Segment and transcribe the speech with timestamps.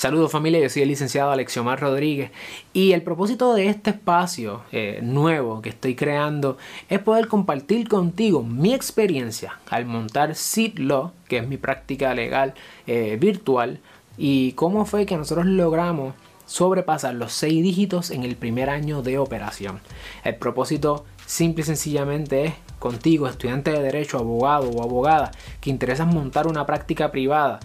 [0.00, 2.30] Saludos familia, yo soy el licenciado Alexiomar Rodríguez
[2.72, 6.56] y el propósito de este espacio eh, nuevo que estoy creando
[6.88, 12.54] es poder compartir contigo mi experiencia al montar Seed Law, que es mi práctica legal
[12.86, 13.80] eh, virtual,
[14.16, 16.14] y cómo fue que nosotros logramos
[16.46, 19.80] sobrepasar los seis dígitos en el primer año de operación.
[20.24, 25.30] El propósito simple y sencillamente es contigo, estudiante de derecho, abogado o abogada,
[25.60, 27.60] que interesas montar una práctica privada,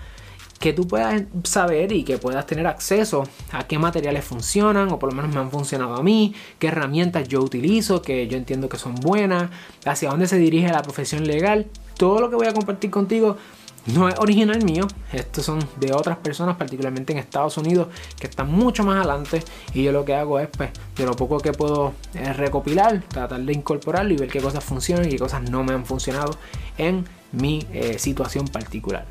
[0.60, 5.12] que tú puedas saber y que puedas tener acceso a qué materiales funcionan o por
[5.12, 8.78] lo menos me han funcionado a mí, qué herramientas yo utilizo, que yo entiendo que
[8.78, 9.50] son buenas,
[9.86, 11.68] hacia dónde se dirige la profesión legal.
[11.98, 13.38] Todo lo que voy a compartir contigo
[13.86, 18.52] no es original mío, estos son de otras personas, particularmente en Estados Unidos, que están
[18.52, 19.44] mucho más adelante.
[19.74, 23.42] Y yo lo que hago es, pues, de lo poco que puedo eh, recopilar, tratar
[23.42, 26.36] de incorporarlo y ver qué cosas funcionan y qué cosas no me han funcionado
[26.78, 29.06] en mi eh, situación particular.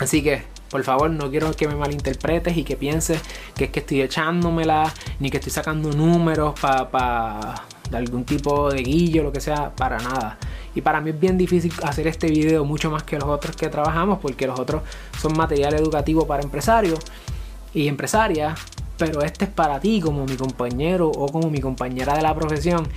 [0.00, 0.42] Así que,
[0.72, 3.20] por favor, no quiero que me malinterpretes y que pienses
[3.54, 8.82] que es que estoy echándomela, ni que estoy sacando números para de algún tipo de
[8.82, 10.38] guillo, lo que sea, para nada.
[10.74, 13.68] Y para mí es bien difícil hacer este video mucho más que los otros que
[13.68, 14.82] trabajamos, porque los otros
[15.20, 17.00] son material educativo para empresarios
[17.74, 18.58] y empresarias,
[18.96, 22.88] pero este es para ti como mi compañero o como mi compañera de la profesión.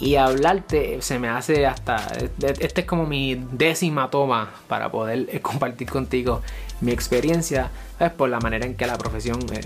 [0.00, 1.96] Y hablarte se me hace hasta.
[2.40, 6.42] Este es como mi décima toma para poder eh, compartir contigo
[6.80, 9.60] mi experiencia es por la manera en que la profesión, eh,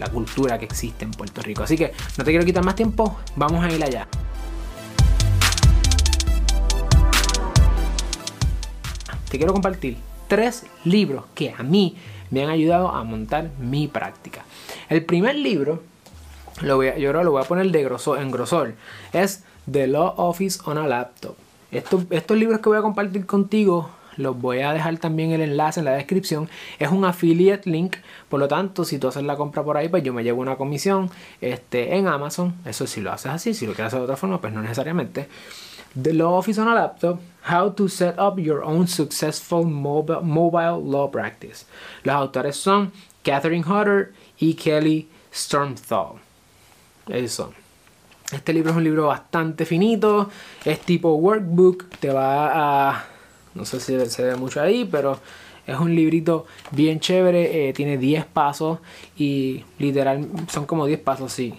[0.00, 1.62] la cultura que existe en Puerto Rico.
[1.62, 4.08] Así que no te quiero quitar más tiempo, vamos a ir allá.
[9.30, 11.96] te quiero compartir tres libros que a mí
[12.30, 14.44] me han ayudado a montar mi práctica.
[14.88, 15.84] El primer libro,
[16.62, 18.74] lo voy yo ahora lo voy a poner de grosor, en grosor,
[19.12, 21.36] es The Law Office on a Laptop.
[21.70, 25.86] Estos, libros que voy a compartir contigo los voy a dejar también el enlace en
[25.86, 26.50] la descripción.
[26.78, 27.96] Es un affiliate link,
[28.28, 30.56] por lo tanto, si tú haces la compra por ahí, pues yo me llevo una
[30.56, 31.10] comisión
[31.40, 32.54] este, en Amazon.
[32.66, 35.28] Eso si lo haces así, si lo quieres hacer de otra forma, pues no necesariamente.
[36.00, 37.20] The Law Office on a Laptop,
[37.50, 41.64] How to Set Up Your Own Successful Mobile, Law Practice.
[42.04, 42.92] Los autores son
[43.22, 46.20] Catherine Hodder y Kelly Stormthal.
[47.08, 47.52] Eso.
[48.32, 50.30] Este libro es un libro bastante finito,
[50.64, 53.04] es tipo workbook, te va a...
[53.54, 55.18] No sé si se ve mucho ahí, pero
[55.66, 58.78] es un librito bien chévere, eh, tiene 10 pasos
[59.16, 61.54] y literal son como 10 pasos, sí.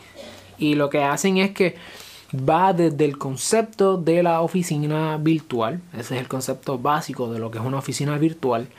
[0.57, 1.75] Y lo que hacen es que
[2.33, 7.51] va desde el concepto de la oficina virtual, ese es el concepto básico de lo
[7.51, 8.69] que es una oficina virtual,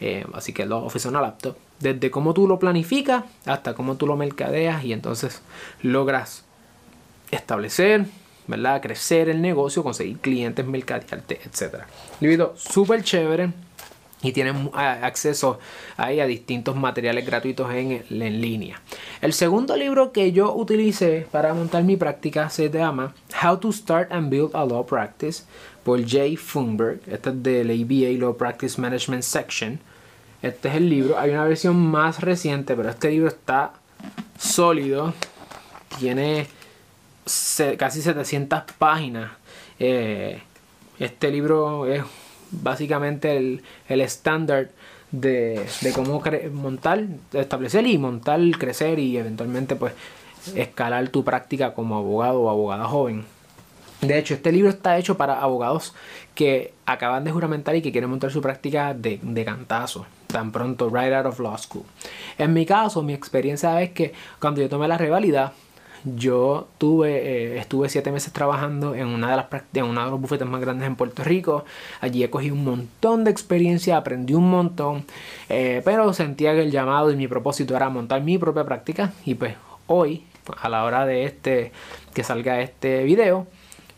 [0.00, 4.16] eh, así que la oficina laptop, desde cómo tú lo planificas hasta cómo tú lo
[4.16, 5.42] mercadeas y entonces
[5.82, 6.44] logras
[7.30, 8.06] establecer,
[8.46, 8.80] ¿verdad?
[8.80, 11.82] crecer el negocio, conseguir clientes, mercadearte, etc.
[12.20, 13.50] Libro súper chévere
[14.22, 15.58] y tienen acceso
[15.96, 18.80] ahí a distintos materiales gratuitos en, en, línea.
[19.20, 24.10] El segundo libro que yo utilicé para montar mi práctica se llama How to Start
[24.10, 25.44] and Build a Law Practice
[25.84, 27.00] por Jay Funberg.
[27.06, 29.78] Este es del ABA Law Practice Management Section.
[30.42, 31.18] Este es el libro.
[31.18, 33.72] Hay una versión más reciente, pero este libro está
[34.36, 35.14] sólido.
[35.98, 36.46] Tiene
[37.76, 39.32] casi 700 páginas.
[39.78, 40.40] Eh,
[40.98, 42.02] este libro es
[42.50, 44.70] básicamente el, estándar
[45.10, 46.22] de, cómo
[46.52, 49.92] montar, establecer y montar, crecer y eventualmente pues
[50.54, 53.24] escalar tu práctica como abogado o abogada joven.
[54.00, 55.92] De hecho, este libro está hecho para abogados
[56.34, 60.88] que acaban de juramentar y que quieren montar su práctica de, de cantazo, tan pronto,
[60.88, 61.84] right out of law school.
[62.38, 65.52] En mi caso, mi experiencia es que cuando yo tomé la rivalidad,
[66.04, 70.20] yo tuve, eh, estuve siete meses trabajando en una de las en uno de los
[70.20, 71.64] bufetes más grandes en Puerto Rico.
[72.00, 75.04] Allí he cogido un montón de experiencia, aprendí un montón,
[75.48, 79.12] eh, pero sentía que el llamado y mi propósito era montar mi propia práctica.
[79.24, 79.54] Y pues
[79.86, 80.24] hoy,
[80.60, 81.72] a la hora de este
[82.14, 83.46] que salga este video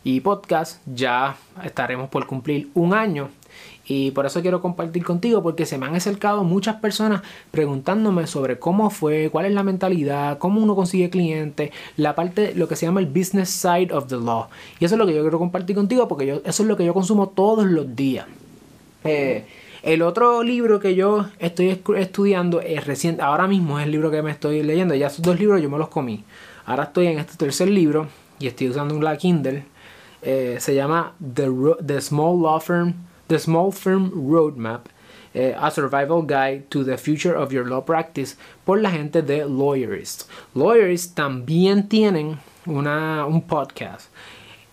[0.03, 3.29] y podcast, ya estaremos por cumplir un año
[3.85, 8.59] y por eso quiero compartir contigo porque se me han acercado muchas personas preguntándome sobre
[8.59, 12.85] cómo fue, cuál es la mentalidad, cómo uno consigue clientes, la parte, lo que se
[12.85, 14.47] llama el business side of the law.
[14.79, 16.85] Y eso es lo que yo quiero compartir contigo porque yo, eso es lo que
[16.85, 18.27] yo consumo todos los días.
[19.03, 19.45] Eh,
[19.83, 24.21] el otro libro que yo estoy estudiando es reciente, ahora mismo es el libro que
[24.21, 24.93] me estoy leyendo.
[24.93, 26.23] Ya esos dos libros yo me los comí.
[26.65, 28.07] Ahora estoy en este tercer libro
[28.39, 29.65] y estoy usando un Kindle.
[30.21, 31.49] Eh, se llama The,
[31.83, 32.93] The Small Law Firm
[33.31, 34.89] The Small Firm Roadmap,
[35.33, 38.35] eh, A Survival Guide to the Future of Your Law Practice,
[38.65, 40.29] por la gente de Lawyerist.
[40.53, 44.09] Lawyerist también tienen una, un podcast.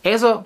[0.02, 0.44] Eso,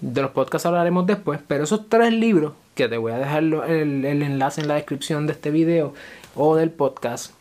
[0.00, 4.04] de los podcasts hablaremos después, pero esos tres libros, que te voy a dejar el,
[4.04, 5.94] el enlace en la descripción de este video
[6.36, 7.32] o del podcast,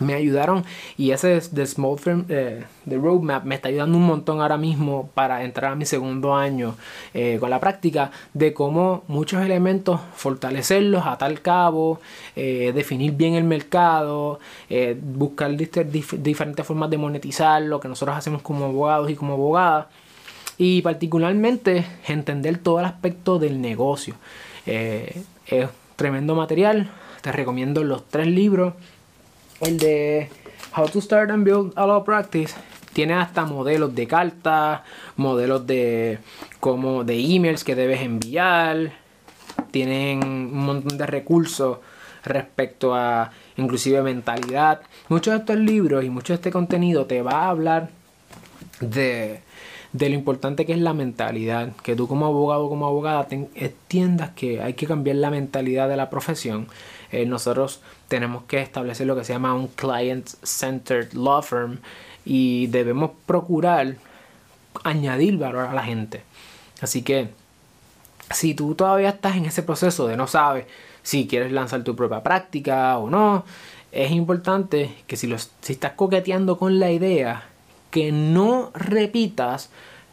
[0.00, 0.64] me ayudaron
[0.96, 5.10] y ese de Small Firm, eh, de Roadmap me está ayudando un montón ahora mismo
[5.14, 6.76] para entrar a mi segundo año
[7.14, 12.00] eh, con la práctica de cómo muchos elementos fortalecerlos a tal cabo,
[12.36, 14.40] eh, definir bien el mercado,
[15.02, 19.86] buscar diferentes formas de monetizar lo que nosotros hacemos como abogados y como abogadas
[20.56, 24.14] y particularmente entender todo el aspecto del negocio.
[24.66, 26.90] es tremendo material,
[27.22, 28.74] te recomiendo los tres libros
[29.60, 30.28] el de
[30.76, 32.54] How to Start and Build a Law Practice
[32.92, 34.80] tiene hasta modelos de cartas,
[35.16, 36.18] modelos de
[36.60, 38.92] como de emails que debes enviar,
[39.70, 41.78] tienen un montón de recursos
[42.24, 44.80] respecto a inclusive mentalidad.
[45.08, 47.90] Muchos de estos libros y mucho de este contenido te va a hablar
[48.80, 49.40] de,
[49.92, 54.60] de lo importante que es la mentalidad, que tú como abogado como abogada entiendas que
[54.60, 56.68] hay que cambiar la mentalidad de la profesión
[57.12, 61.78] eh, nosotros tenemos que establecer lo que se llama un client-centered law firm
[62.24, 63.96] y debemos procurar
[64.84, 66.22] añadir valor a la gente.
[66.80, 67.30] Así que
[68.30, 70.66] si tú todavía estás en ese proceso de no sabes
[71.02, 73.44] si quieres lanzar tu propia práctica o no,
[73.92, 77.44] es importante que si, si estás coqueteando con la idea,
[77.90, 79.70] que no repitas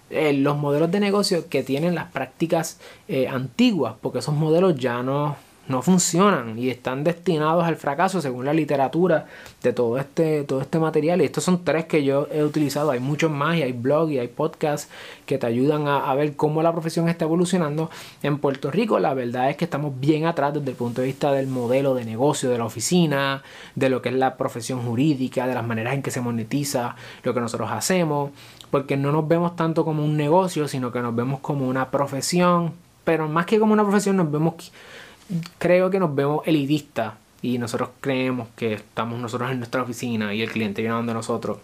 [0.09, 5.03] eh, los modelos de negocio que tienen las prácticas eh, antiguas, porque esos modelos ya
[5.03, 5.35] no,
[5.67, 9.25] no funcionan y están destinados al fracaso según la literatura
[9.63, 11.21] de todo este, todo este material.
[11.21, 12.91] Y estos son tres que yo he utilizado.
[12.91, 14.89] Hay muchos más y hay blogs y hay podcasts
[15.25, 17.89] que te ayudan a, ver cómo la profesión está evolucionando.
[18.21, 21.31] En Puerto Rico la verdad es que estamos bien atrás desde el punto de vista
[21.31, 25.55] del modelo de negocio de la oficina, de lo que es la profesión jurídica, de
[25.55, 28.31] las maneras en que se monetiza lo que nosotros hacemos.
[28.69, 32.73] Porque no nos vemos tanto como un negocio, sino que nos vemos como una profesión.
[33.03, 34.71] Pero más que como una profesión nos vemos
[35.57, 40.41] creo que nos vemos elitistas y nosotros creemos que estamos nosotros en nuestra oficina y
[40.41, 41.57] el cliente viene donde nosotros.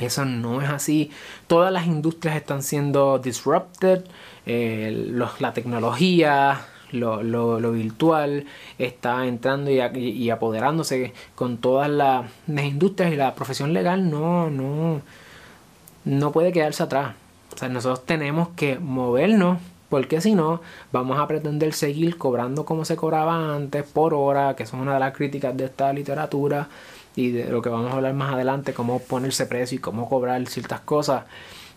[0.00, 1.10] Eso no es así.
[1.46, 4.04] Todas las industrias están siendo disrupted.
[4.44, 8.46] Eh, la tecnología, lo, virtual
[8.78, 15.00] está entrando y, apoderándose con todas las, industrias y la profesión legal no, no,
[16.04, 17.14] no puede quedarse atrás.
[17.54, 19.58] O sea, nosotros tenemos que movernos
[19.88, 20.60] porque si no,
[20.92, 25.00] vamos a pretender seguir cobrando como se cobraba antes por hora, que son una de
[25.00, 26.68] las críticas de esta literatura
[27.16, 30.44] y de lo que vamos a hablar más adelante, cómo ponerse precio y cómo cobrar
[30.46, 31.24] ciertas cosas.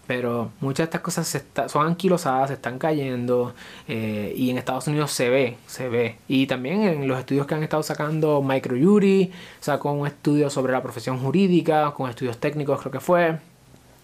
[0.07, 3.53] Pero muchas de estas cosas se son anquilosadas, se están cayendo
[3.89, 6.15] eh, y en Estados Unidos se ve, se ve.
[6.29, 10.81] Y también en los estudios que han estado sacando Microjury, sacó un estudio sobre la
[10.81, 13.37] profesión jurídica, con estudios técnicos creo que fue.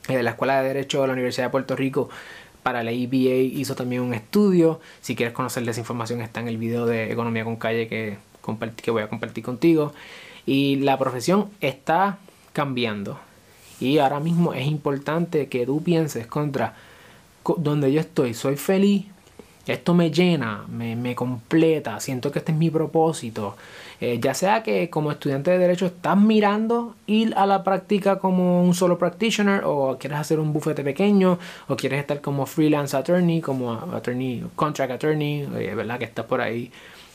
[0.09, 2.09] Eh, la Escuela de Derecho de la Universidad de Puerto Rico
[2.63, 4.79] para la EBA hizo también un estudio.
[5.01, 8.17] Si quieres conocer esa información está en el video de Economía con Calle que,
[8.81, 9.93] que voy a compartir contigo.
[10.45, 12.17] Y la profesión está
[12.53, 13.19] cambiando.
[13.79, 16.75] Y ahora mismo es importante que tú pienses contra
[17.57, 18.33] donde yo estoy.
[18.33, 19.05] Soy feliz.
[19.65, 21.99] Esto me llena, me, me completa.
[21.99, 23.55] Siento que este es mi propósito.
[24.01, 28.61] Eh, ya sea que como estudiante de derecho estás mirando ir a la práctica como
[28.61, 31.39] un solo practitioner o quieres hacer un bufete pequeño
[31.69, 35.99] o quieres estar como freelance attorney, como attorney, contract attorney, eh, ¿verdad?
[35.99, 36.69] Que estás por ahí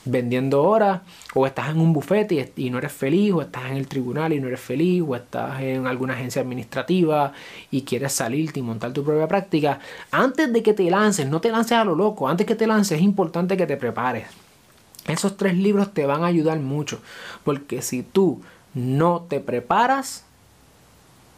[0.05, 1.03] vendiendo horas
[1.35, 4.41] o estás en un bufete y, no eres feliz o estás en el tribunal y
[4.41, 7.33] no eres feliz o estás en alguna agencia administrativa
[7.71, 11.51] y quieres salirte y montar tu propia práctica, antes de que te lances, no te
[11.51, 14.27] lances a lo loco, antes que te lances es importante que te prepares.
[15.07, 17.01] Esos tres libros te van a ayudar mucho,
[17.45, 18.43] porque si tú
[18.75, 20.25] no te preparas,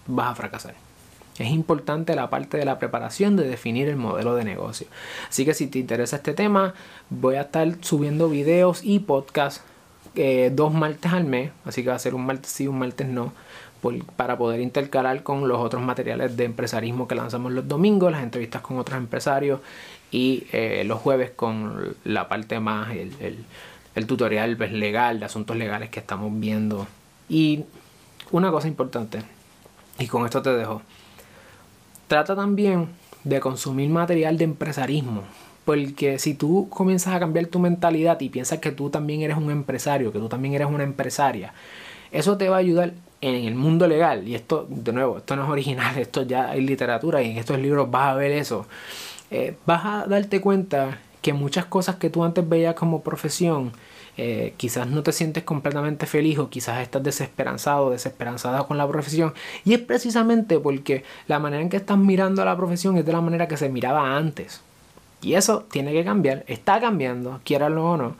[0.06, 0.89] vas a fracasar.
[1.40, 4.86] Es importante la parte de la preparación de definir el modelo de negocio.
[5.26, 6.74] Así que si te interesa este tema,
[7.08, 9.62] voy a estar subiendo videos y podcasts
[10.16, 11.50] eh, dos martes al mes.
[11.64, 13.32] Así que va a ser un martes sí, un martes no.
[14.16, 18.60] para poder intercalar con los otros materiales de empresarismo que lanzamos los domingos, las entrevistas
[18.60, 19.60] con otros empresarios
[20.10, 23.44] y eh, los jueves con la parte más, el,
[23.94, 26.86] el, tutorial pues, legal, de asuntos legales que estamos viendo.
[27.30, 27.64] Y
[28.30, 29.22] una cosa importante,
[29.98, 30.82] y con esto te dejo,
[32.10, 32.88] trata también
[33.22, 35.22] de consumir material de empresarismo.
[35.64, 39.48] Porque si tú comienzas a cambiar tu mentalidad y piensas que tú también eres un
[39.48, 41.54] empresario, que tú también eres una empresaria,
[42.10, 44.26] eso te va a ayudar en el mundo legal.
[44.26, 47.60] Y esto, de nuevo, esto no es original, esto ya hay literatura y en estos
[47.60, 48.66] libros vas a ver eso.
[49.30, 53.70] Eh, vas a darte cuenta que muchas cosas que tú antes veías como profesión,
[54.22, 59.32] eh, quizás no te sientes completamente feliz o quizás estás desesperanzado, desesperanzada con la profesión.
[59.64, 63.12] Y es precisamente porque la manera en que estás mirando a la profesión es de
[63.12, 64.60] la manera que se miraba antes.
[65.22, 68.16] Y eso tiene que cambiar, está cambiando, quieralo o no.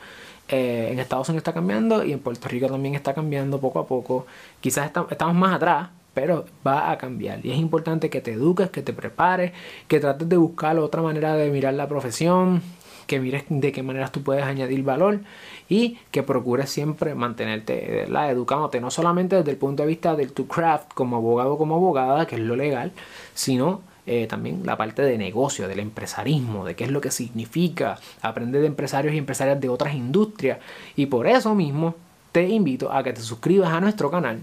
[0.49, 3.87] eh, en Estados Unidos está cambiando y en Puerto Rico también está cambiando poco a
[3.87, 4.27] poco.
[4.61, 7.45] Quizás estamos más atrás, pero va a cambiar.
[7.45, 9.53] Y es importante que te eduques, que te prepares,
[9.87, 12.63] que trates de buscar otra manera de mirar la profesión,
[13.11, 15.19] que mires de qué maneras tú puedes añadir valor
[15.69, 20.47] y que procures siempre mantenerte educándote, no solamente desde el punto de vista del tu
[20.47, 22.93] craft como abogado como abogada, que es lo legal,
[23.35, 27.99] sino eh, también la parte de negocio, del empresarismo, de qué es lo que significa
[28.23, 30.61] aprender de empresarios y empresarias de otras industrias.
[30.95, 31.97] Y por eso mismo
[32.31, 34.39] te invito a que te suscribas a nuestro canal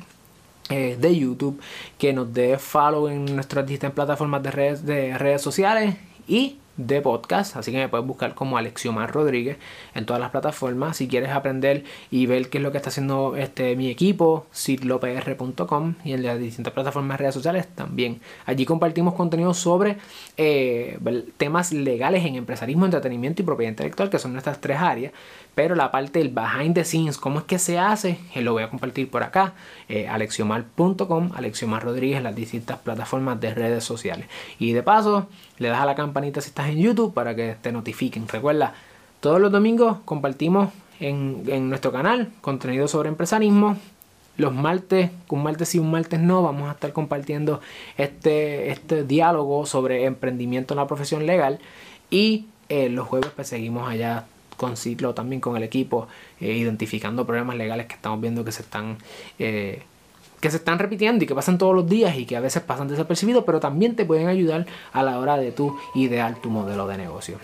[0.69, 1.61] eh, de YouTube,
[1.97, 5.95] que nos dé follow en nuestras distintas plataformas de redes, de redes sociales
[6.27, 9.57] y de podcast, así que me puedes buscar como Alexiomar Rodríguez
[9.95, 10.97] en todas las plataformas.
[10.97, 15.95] Si quieres aprender y ver qué es lo que está haciendo este mi equipo, sitlopr.com
[16.03, 18.21] y en las distintas plataformas de redes sociales también.
[18.45, 19.97] Allí compartimos contenido sobre
[20.37, 20.99] eh,
[21.37, 25.11] temas legales en empresarismo, entretenimiento y propiedad intelectual, que son nuestras tres áreas.
[25.55, 28.61] Pero la parte del behind the scenes, cómo es que se hace, eh, lo voy
[28.61, 29.55] a compartir por acá,
[29.89, 34.27] eh, alexiomar.com, Alexiomar Rodríguez en las distintas plataformas de redes sociales.
[34.59, 37.71] Y de paso, le das a la campanita si estás en YouTube para que te
[37.71, 38.27] notifiquen.
[38.27, 38.73] Recuerda,
[39.19, 40.69] todos los domingos compartimos
[40.99, 43.77] en, en nuestro canal contenido sobre empresarismo.
[44.37, 47.59] Los martes, un martes sí, un martes no, vamos a estar compartiendo
[47.97, 51.59] este, este diálogo sobre emprendimiento en la profesión legal.
[52.11, 56.07] Y eh, los jueves pues seguimos allá con Ciclo, también con el equipo,
[56.39, 58.97] eh, identificando problemas legales que estamos viendo que se están...
[59.39, 59.83] Eh,
[60.39, 62.87] que se están repitiendo y que pasan todos los días y que a veces pasan
[62.87, 66.97] desapercibidos, pero también te pueden ayudar a la hora de tu idear tu modelo de
[66.97, 67.39] negocio.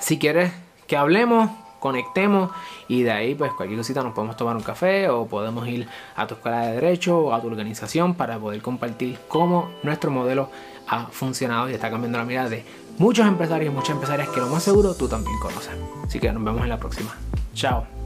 [0.00, 0.52] Si quieres
[0.86, 2.50] que hablemos, conectemos
[2.88, 6.26] y de ahí pues cualquier cosita nos podemos tomar un café o podemos ir a
[6.26, 10.50] tu escuela de derecho o a tu organización para poder compartir cómo nuestro modelo
[10.88, 12.64] ha funcionado y está cambiando la mirada de
[12.98, 15.72] muchos empresarios y muchas empresarias que lo más seguro tú también conoces.
[16.04, 17.14] Así que nos vemos en la próxima.
[17.54, 17.97] Chao.